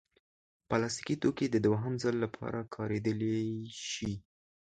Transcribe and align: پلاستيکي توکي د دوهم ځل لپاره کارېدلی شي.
پلاستيکي 0.69 1.15
توکي 1.21 1.45
د 1.49 1.57
دوهم 1.65 1.93
ځل 2.03 2.15
لپاره 2.25 2.59
کارېدلی 2.75 3.39
شي. 3.89 4.11